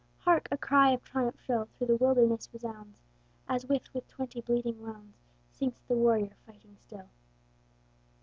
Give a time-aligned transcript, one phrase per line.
[0.17, 0.47] Hark!
[0.51, 3.03] a cry of triumph shrill Through the wilderness resounds,
[3.47, 5.19] As, with twenty bleeding wounds,
[5.51, 7.09] Sinks the warrior, fighting still.